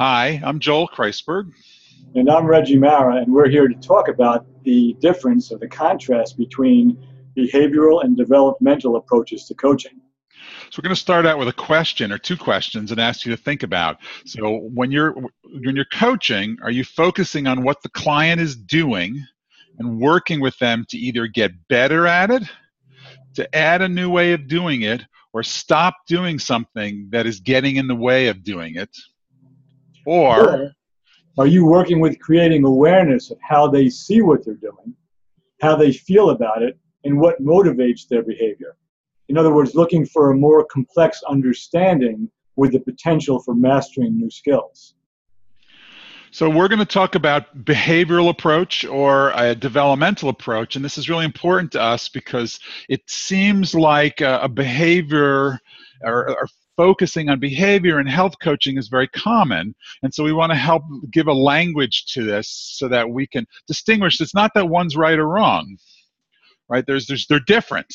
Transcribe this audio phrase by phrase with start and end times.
[0.00, 1.52] Hi, I'm Joel Kreisberg.
[2.14, 6.38] And I'm Reggie Marra, and we're here to talk about the difference or the contrast
[6.38, 6.96] between
[7.36, 10.00] behavioral and developmental approaches to coaching.
[10.70, 13.36] So we're going to start out with a question or two questions and ask you
[13.36, 13.98] to think about.
[14.24, 19.22] So when you're when you're coaching, are you focusing on what the client is doing
[19.78, 22.44] and working with them to either get better at it,
[23.34, 25.04] to add a new way of doing it,
[25.34, 28.96] or stop doing something that is getting in the way of doing it?
[30.10, 30.72] Or
[31.38, 34.96] are you working with creating awareness of how they see what they're doing,
[35.60, 38.76] how they feel about it, and what motivates their behavior?
[39.28, 44.28] In other words, looking for a more complex understanding with the potential for mastering new
[44.32, 44.94] skills.
[46.32, 51.08] So we're going to talk about behavioral approach or a developmental approach, and this is
[51.08, 52.58] really important to us because
[52.88, 55.60] it seems like a, a behavior
[56.02, 56.48] or, or,
[56.80, 59.74] focusing on behavior and health coaching is very common.
[60.02, 63.44] And so we want to help give a language to this so that we can
[63.66, 64.18] distinguish.
[64.18, 65.76] It's not that one's right or wrong,
[66.70, 66.82] right?
[66.86, 67.92] There's, there's, they're different,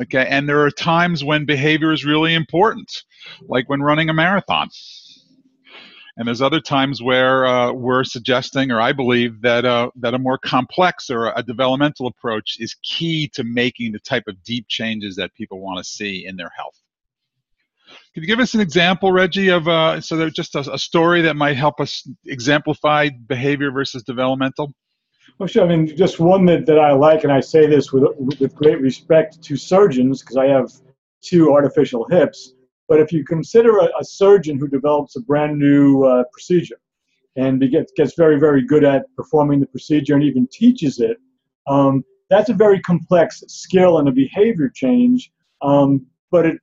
[0.00, 0.24] okay?
[0.30, 3.02] And there are times when behavior is really important,
[3.48, 4.68] like when running a marathon.
[6.16, 10.18] And there's other times where uh, we're suggesting, or I believe, that, uh, that a
[10.20, 15.16] more complex or a developmental approach is key to making the type of deep changes
[15.16, 16.80] that people want to see in their health.
[18.14, 21.22] Can you give us an example, Reggie, of uh, so there's just a, a, story
[21.22, 24.72] that might help us exemplify behavior versus developmental?
[25.38, 25.64] Well, sure.
[25.64, 28.04] I mean, just one that, that I like, and I say this with,
[28.40, 30.70] with great respect to surgeons because I have
[31.22, 32.54] two artificial hips.
[32.88, 36.78] But if you consider a, a surgeon who develops a brand new uh, procedure
[37.36, 41.18] and gets, gets very, very good at performing the procedure and even teaches it,
[41.66, 45.30] um, that's a very complex skill and a behavior change.
[45.62, 46.58] Um, but it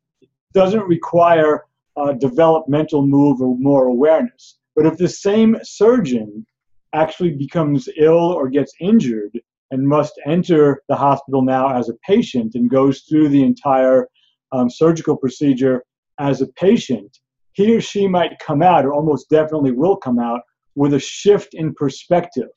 [0.53, 1.65] doesn't require
[1.97, 4.57] a developmental move or more awareness.
[4.75, 6.45] But if the same surgeon
[6.93, 9.39] actually becomes ill or gets injured
[9.71, 14.07] and must enter the hospital now as a patient and goes through the entire
[14.51, 15.83] um, surgical procedure
[16.19, 17.19] as a patient,
[17.53, 20.41] he or she might come out, or almost definitely will come out,
[20.75, 22.49] with a shift in perspective,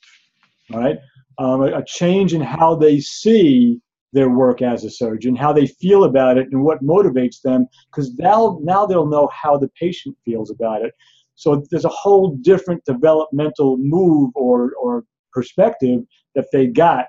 [0.73, 0.99] right?
[1.39, 3.81] Um, a, a change in how they see
[4.17, 8.15] their work as a surgeon, how they feel about it, and what motivates them, because
[8.15, 10.93] now now they'll know how the patient feels about it.
[11.35, 16.01] So there's a whole different developmental move or or perspective
[16.35, 17.09] that they got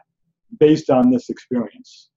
[0.59, 2.09] based on this experience.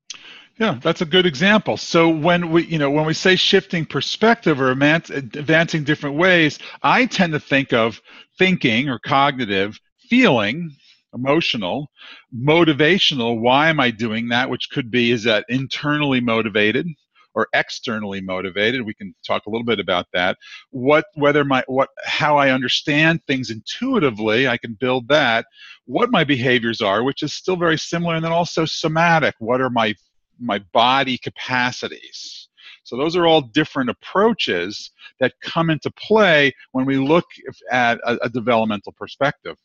[0.59, 1.77] Yeah, that's a good example.
[1.77, 7.07] So when we, you know, when we say shifting perspective or advancing different ways, I
[7.07, 8.01] tend to think of
[8.39, 9.79] thinking or cognitive,
[10.11, 10.77] feeling,
[11.15, 11.91] emotional,
[12.35, 13.41] motivational.
[13.41, 14.51] Why am I doing that?
[14.51, 16.87] Which could be is that internally motivated
[17.35, 18.85] or externally motivated.
[18.85, 20.37] We can talk a little bit about that.
[20.71, 25.47] What whether my what how I understand things intuitively, I can build that.
[25.87, 29.35] What my behaviors are, which is still very similar, and then also somatic.
[29.39, 29.95] What are my
[30.41, 32.49] my body capacities?
[32.83, 34.91] So those are all different approaches
[35.21, 37.27] that come into play when we look
[37.71, 39.57] at a, a developmental perspective.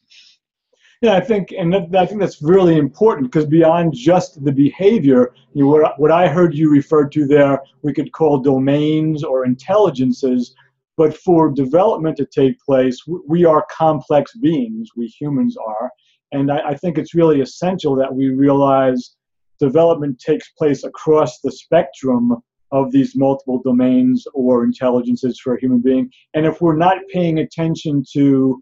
[1.05, 5.35] Yeah, I think, and that, I think that's really important because beyond just the behavior,
[5.53, 9.45] you know, what, what I heard you refer to there, we could call domains or
[9.45, 10.55] intelligences.
[10.97, 15.91] But for development to take place, we are complex beings, we humans are.
[16.31, 19.15] And I, I think it's really essential that we realize
[19.59, 22.35] development takes place across the spectrum
[22.71, 26.09] of these multiple domains or intelligences for a human being.
[26.33, 28.59] And if we're not paying attention to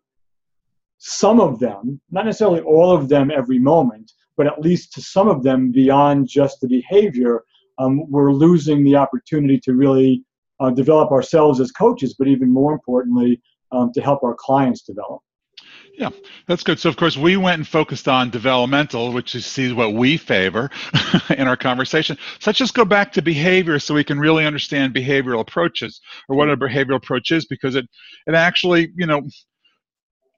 [1.05, 5.27] some of them, not necessarily all of them every moment, but at least to some
[5.27, 7.43] of them beyond just the behavior,
[7.77, 10.23] um, we're losing the opportunity to really
[10.61, 13.41] uh, develop ourselves as coaches, but even more importantly,
[13.73, 15.19] um, to help our clients develop.
[15.97, 16.09] Yeah,
[16.47, 16.79] that's good.
[16.79, 20.71] So, of course, we went and focused on developmental, which is see what we favor
[21.37, 22.17] in our conversation.
[22.39, 25.99] So, let's just go back to behavior so we can really understand behavioral approaches
[26.29, 27.85] or what a behavioral approach is because it,
[28.25, 29.21] it actually, you know,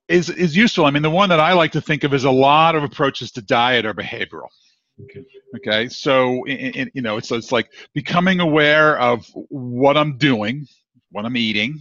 [0.08, 0.86] is is useful.
[0.86, 3.32] I mean, the one that I like to think of is a lot of approaches
[3.34, 4.50] to diet are behavioral.
[5.04, 5.26] Okay.
[5.58, 5.90] Okay.
[5.90, 10.68] So, you know, it's it's like becoming aware of what I'm doing,
[11.12, 11.80] what I'm eating.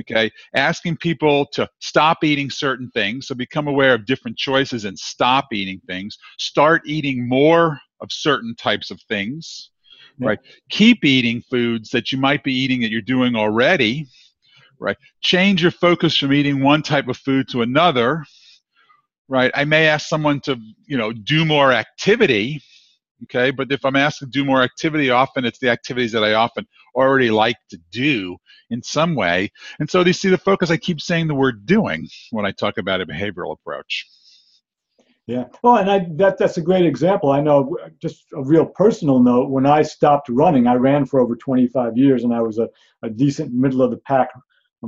[0.00, 0.30] Okay.
[0.54, 3.26] Asking people to stop eating certain things.
[3.26, 6.16] So become aware of different choices and stop eating things.
[6.38, 9.70] Start eating more of certain types of things.
[10.18, 10.28] Yeah.
[10.28, 10.38] Right.
[10.70, 14.06] Keep eating foods that you might be eating that you're doing already
[14.78, 14.96] right?
[15.20, 18.24] Change your focus from eating one type of food to another,
[19.28, 19.50] right?
[19.54, 20.56] I may ask someone to,
[20.86, 22.62] you know, do more activity,
[23.24, 23.50] okay?
[23.50, 26.66] But if i'm asked to do more activity often it's the activities that i often
[26.94, 28.36] already like to do
[28.70, 29.50] in some way.
[29.78, 30.70] And so you see the focus?
[30.70, 34.06] I keep saying the word doing when i talk about a behavioral approach.
[35.26, 35.46] Yeah.
[35.62, 37.30] Well and i that that's a great example.
[37.32, 41.34] I know just a real personal note when i stopped running i ran for over
[41.34, 42.68] 25 years and i was a,
[43.02, 44.28] a decent middle of the pack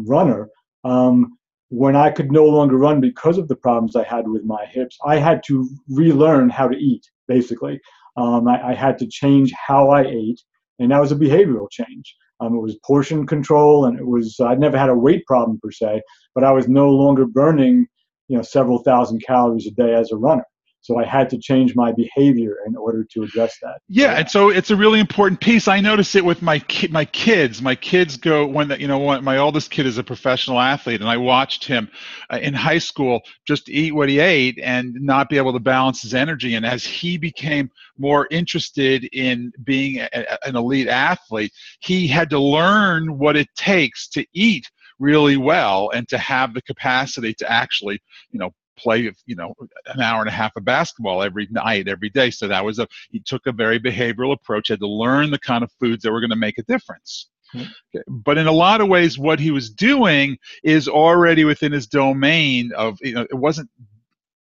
[0.06, 0.48] runner
[0.84, 1.38] um,
[1.70, 4.96] when I could no longer run because of the problems I had with my hips,
[5.04, 7.80] I had to relearn how to eat, basically.
[8.16, 10.40] Um, I, I, had to change how I ate,
[10.78, 12.16] and that was a behavioral change.
[12.40, 15.70] Um, it was portion control, and it was I'd never had a weight problem per
[15.70, 16.02] se,
[16.34, 17.86] but I was no longer burning,
[18.28, 20.44] you know, several thousand calories a day as a runner.
[20.88, 23.82] So I had to change my behavior in order to address that.
[23.88, 25.68] Yeah, and so it's a really important piece.
[25.68, 27.60] I notice it with my ki- my kids.
[27.60, 31.10] My kids go when the, you know my oldest kid is a professional athlete, and
[31.10, 31.90] I watched him
[32.32, 36.00] uh, in high school just eat what he ate and not be able to balance
[36.00, 36.54] his energy.
[36.54, 42.38] And as he became more interested in being a, an elite athlete, he had to
[42.38, 44.64] learn what it takes to eat
[44.98, 48.00] really well and to have the capacity to actually
[48.30, 49.54] you know play you know
[49.86, 52.86] an hour and a half of basketball every night every day so that was a
[53.10, 56.20] he took a very behavioral approach had to learn the kind of foods that were
[56.20, 57.66] going to make a difference mm-hmm.
[57.94, 58.04] okay.
[58.08, 62.70] but in a lot of ways what he was doing is already within his domain
[62.76, 63.68] of you know it wasn't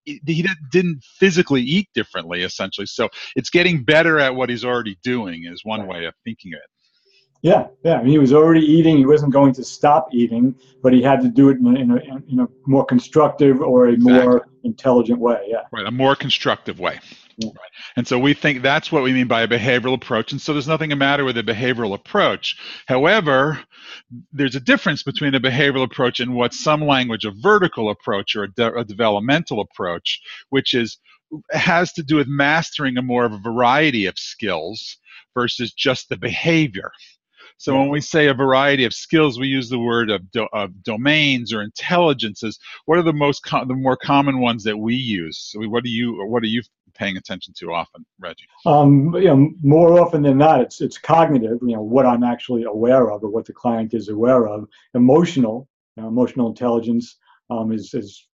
[0.05, 5.45] he didn't physically eat differently essentially so it's getting better at what he's already doing
[5.45, 6.69] is one way of thinking of it
[7.41, 7.95] yeah, yeah.
[7.95, 8.97] I mean, he was already eating.
[8.97, 11.91] He wasn't going to stop eating, but he had to do it in a, in
[11.91, 11.95] a,
[12.31, 14.23] in a more constructive or a exactly.
[14.23, 15.39] more intelligent way.
[15.47, 15.63] Yeah.
[15.71, 16.99] Right, a more constructive way.
[17.37, 17.49] Yeah.
[17.49, 17.71] Right.
[17.95, 20.31] And so we think that's what we mean by a behavioral approach.
[20.31, 22.57] And so there's nothing the matter with a behavioral approach.
[22.85, 23.59] However,
[24.31, 28.43] there's a difference between a behavioral approach and what some language a vertical approach or
[28.43, 30.99] a, de- a developmental approach, which is
[31.51, 34.97] has to do with mastering a more of a variety of skills
[35.33, 36.91] versus just the behavior.
[37.61, 40.81] So when we say a variety of skills, we use the word of, do, of
[40.81, 42.57] domains or intelligences.
[42.85, 45.37] What are the most the more common ones that we use?
[45.37, 46.63] So what do you what are you
[46.95, 48.47] paying attention to often, Reggie?
[48.65, 51.59] Um, you know, more often than not, it's it's cognitive.
[51.61, 54.67] You know, what I'm actually aware of or what the client is aware of.
[54.95, 57.17] Emotional, you know, emotional intelligence.
[57.51, 58.29] Um, is, is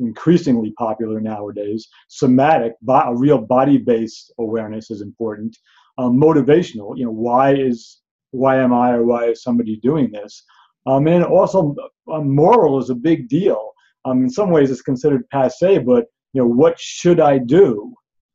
[0.00, 1.88] increasingly popular nowadays.
[2.06, 5.58] Somatic, bo- a real body-based awareness is important.
[5.98, 7.99] Um, motivational, you know, why is
[8.32, 10.44] why am I or why is somebody doing this?
[10.86, 11.74] Um, and also,
[12.10, 13.70] uh, moral is a big deal.
[14.04, 17.92] Um, in some ways, it's considered passe, but you know, what should I do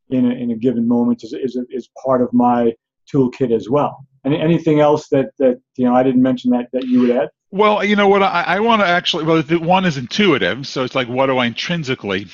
[0.10, 2.74] in a, in a given moment is, is, is part of my
[3.12, 4.06] toolkit as well.
[4.26, 7.30] And anything else that, that you know I didn't mention that, that you would add?
[7.52, 9.24] Well, you know what I, I want to actually.
[9.24, 12.28] Well, the one is intuitive, so it's like what do I intrinsically,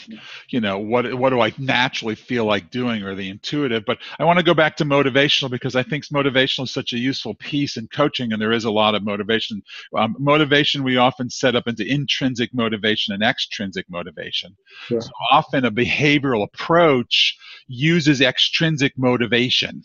[0.49, 3.83] you know, what what do I naturally feel like doing, or the intuitive.
[3.85, 6.97] But I want to go back to motivational because I think motivational is such a
[6.97, 9.61] useful piece in coaching, and there is a lot of motivation.
[9.95, 14.57] Um, motivation we often set up into intrinsic motivation and extrinsic motivation.
[14.87, 15.01] Sure.
[15.01, 17.37] So often a behavioral approach
[17.67, 19.83] uses extrinsic motivation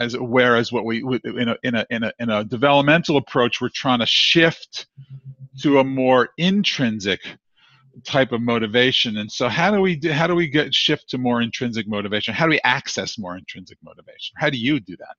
[0.00, 3.68] as whereas what we in a in a in a in a developmental approach we're
[3.68, 4.86] trying to shift
[5.60, 7.20] to a more intrinsic
[8.04, 9.16] type of motivation.
[9.16, 12.34] And so how do we do, how do we get shift to more intrinsic motivation?
[12.34, 14.34] How do we access more intrinsic motivation?
[14.36, 15.16] How do you do that?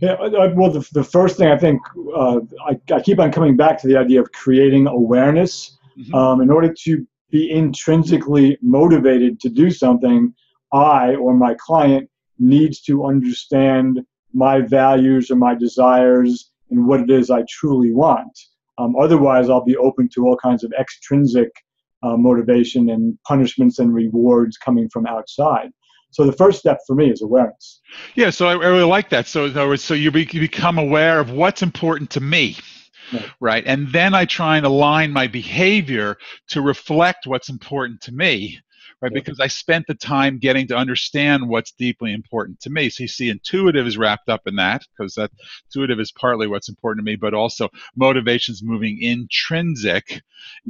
[0.00, 0.16] Yeah
[0.54, 1.80] well the, the first thing i think
[2.14, 5.78] uh, I, I keep on coming back to the idea of creating awareness.
[5.98, 6.14] Mm-hmm.
[6.14, 10.34] um, in order to be intrinsically motivated to do something
[10.72, 12.08] i or my client
[12.42, 14.00] needs to understand
[14.34, 18.36] my values or my desires and what it is I truly want.
[18.78, 21.50] Um, otherwise, I'll be open to all kinds of extrinsic
[22.02, 25.70] uh, motivation and punishments and rewards coming from outside.
[26.10, 27.80] So the first step for me is awareness.
[28.14, 29.26] Yeah, so I, I really like that.
[29.26, 32.56] So, in other words, so you, be, you become aware of what's important to me.
[33.12, 33.30] Right.
[33.40, 33.64] right.
[33.66, 36.16] And then I try and align my behavior
[36.48, 38.58] to reflect what's important to me
[39.02, 39.12] right?
[39.12, 42.88] Because I spent the time getting to understand what's deeply important to me.
[42.88, 45.32] So you see, intuitive is wrapped up in that because that
[45.66, 50.22] intuitive is partly what's important to me, but also motivation's moving intrinsic,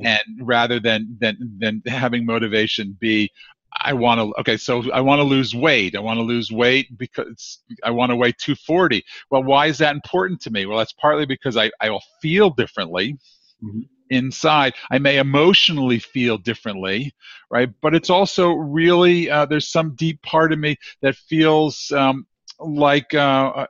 [0.03, 3.31] and rather than than than having motivation be
[3.75, 5.97] I want to okay, so I want to lose weight.
[5.97, 9.05] I want to lose weight because I want to weigh 240.
[9.31, 10.67] Well, why is that important to me?
[10.67, 13.19] Well, that's partly because I I will feel differently.
[13.63, 14.75] Mm-hmm inside.
[14.91, 17.15] I may emotionally feel differently,
[17.51, 17.71] right?
[17.81, 22.27] But it's also really, uh, there's some deep part of me that feels um,
[22.59, 23.67] like uh,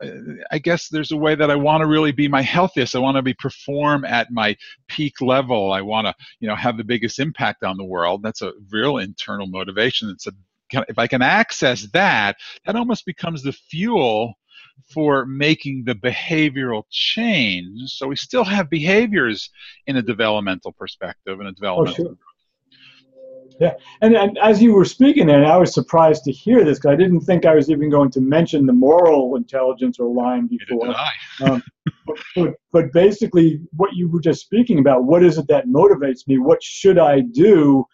[0.50, 2.94] I guess there's a way that I want to really be my healthiest.
[2.94, 4.56] I want to be perform at my
[4.88, 5.72] peak level.
[5.72, 8.22] I want to, you know, have the biggest impact on the world.
[8.22, 10.10] That's a real internal motivation.
[10.10, 10.32] It's a
[10.88, 14.34] if I can access that, that almost becomes the fuel
[14.90, 17.90] for making the behavioral change.
[17.90, 19.50] So we still have behaviors
[19.86, 22.04] in a developmental perspective and a developmental.
[22.04, 22.16] Oh, sure.
[23.60, 26.92] Yeah, and, and as you were speaking there, I was surprised to hear this because
[26.92, 30.94] I didn't think I was even going to mention the moral intelligence or line before.
[31.44, 31.62] um,
[32.06, 36.26] but, but, but basically, what you were just speaking about, what is it that motivates
[36.26, 36.38] me?
[36.38, 37.84] What should I do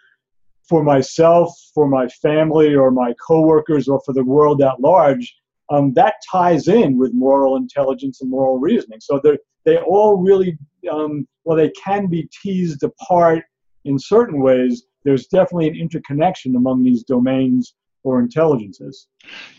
[0.62, 5.36] for myself, for my family, or my coworkers, or for the world at large?
[5.70, 9.00] Um, that ties in with moral intelligence and moral reasoning.
[9.00, 9.20] So
[9.64, 10.56] they all really,
[10.90, 13.44] um, well, they can be teased apart
[13.84, 19.08] in certain ways, there's definitely an interconnection among these domains or intelligences.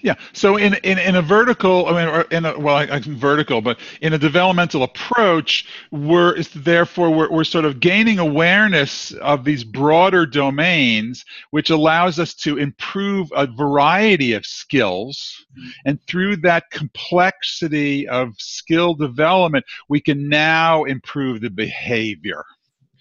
[0.02, 0.16] Yeah.
[0.34, 3.80] So in in, in a vertical, I mean, in a, well, I, I vertical, but
[4.02, 10.26] in a developmental approach, we're therefore we're, we're sort of gaining awareness of these broader
[10.26, 15.70] domains, which allows us to improve a variety of skills, mm-hmm.
[15.86, 22.44] and through that complexity of skill development, we can now improve the behavior.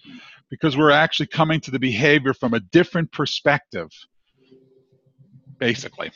[0.07, 0.17] Mm-hmm.
[0.49, 3.89] Because we're actually coming to the behavior from a different perspective,
[5.59, 6.11] basically.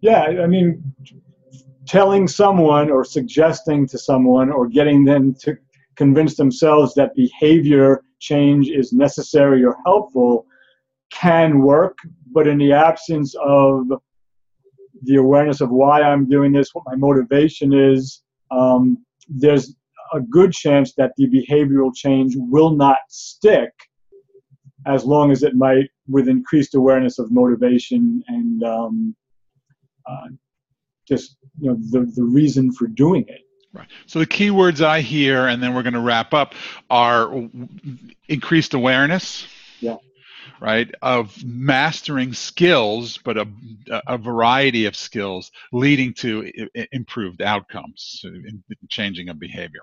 [0.00, 0.82] Yeah, I mean,
[1.86, 5.56] telling someone or suggesting to someone or getting them to
[5.96, 10.46] convince themselves that behavior change is necessary or helpful
[11.12, 11.96] can work,
[12.32, 13.86] but in the absence of
[15.02, 19.74] the awareness of why I'm doing this, what my motivation is, um, there's
[20.12, 23.70] a good chance that the behavioral change will not stick
[24.86, 29.16] as long as it might with increased awareness of motivation and um,
[30.06, 30.28] uh,
[31.08, 33.40] just you know the, the reason for doing it
[33.74, 33.88] Right.
[34.06, 36.54] So the key words I hear, and then we're going to wrap up,
[36.88, 37.48] are
[38.28, 39.48] increased awareness.
[39.80, 39.96] Yeah.
[40.60, 40.88] Right.
[41.02, 43.48] Of mastering skills, but a,
[44.06, 46.48] a variety of skills leading to
[46.92, 49.80] improved outcomes, in changing of behavior.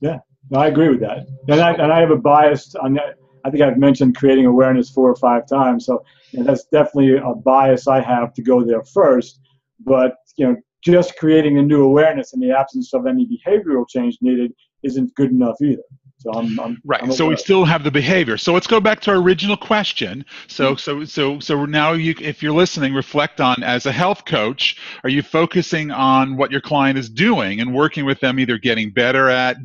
[0.00, 0.18] Yeah,
[0.50, 1.26] no, I agree with that.
[1.48, 3.16] And I, and I have a bias on that.
[3.48, 5.86] I think I've mentioned creating awareness four or five times.
[5.86, 9.40] So you know, that's definitely a bias I have to go there first.
[9.80, 14.18] But you know, just creating a new awareness in the absence of any behavioral change
[14.20, 14.52] needed
[14.82, 15.82] isn't good enough either.
[16.18, 17.00] So I'm, I'm right.
[17.00, 18.36] I'm so we still have the behavior.
[18.36, 20.24] So let's go back to our original question.
[20.48, 20.78] So mm-hmm.
[20.78, 25.10] so so so now you, if you're listening, reflect on as a health coach, are
[25.10, 29.30] you focusing on what your client is doing and working with them, either getting better
[29.30, 29.56] at,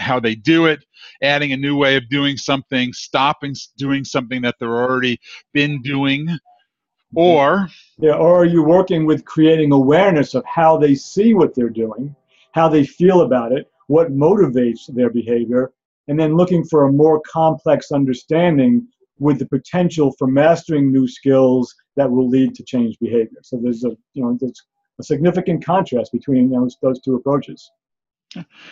[0.00, 0.84] how they do it,
[1.22, 5.20] adding a new way of doing something, stopping doing something that they're already
[5.52, 7.18] been doing, mm-hmm.
[7.18, 11.68] or yeah, or are you working with creating awareness of how they see what they're
[11.68, 12.14] doing,
[12.52, 15.72] how they feel about it, what motivates their behavior,
[16.08, 18.86] and then looking for a more complex understanding
[19.18, 23.38] with the potential for mastering new skills that will lead to change behavior.
[23.42, 24.62] So there's a you know there's
[24.98, 27.70] a significant contrast between those those two approaches.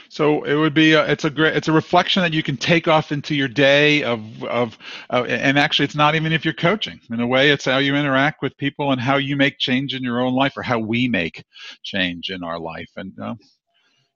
[0.09, 2.87] So it would be a, it's a great it's a reflection that you can take
[2.87, 4.79] off into your day of of
[5.11, 7.97] uh, and actually it's not even if you're coaching in a way it's how you
[7.97, 11.09] interact with people and how you make change in your own life or how we
[11.09, 11.45] make
[11.83, 13.35] change in our life and uh,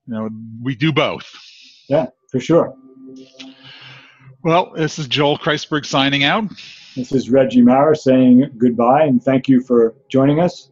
[0.07, 0.29] you know
[0.63, 1.29] we do both.
[1.89, 2.77] Yeah, for sure.
[4.45, 6.45] Well, this is Joel Kreisberg signing out.
[6.97, 10.72] This is Reggie Marra saying goodbye and thank you for joining us.